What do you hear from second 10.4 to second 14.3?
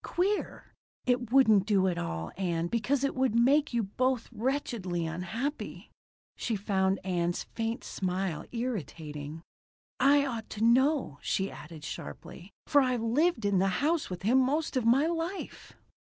to know," she added sharply, "for I've lived in the house with